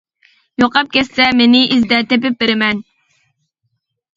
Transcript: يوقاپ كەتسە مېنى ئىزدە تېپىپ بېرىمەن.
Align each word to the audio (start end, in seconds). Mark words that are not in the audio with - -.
يوقاپ 0.61 0.89
كەتسە 0.95 1.27
مېنى 1.41 1.61
ئىزدە 1.75 1.99
تېپىپ 2.15 2.41
بېرىمەن. 2.45 2.83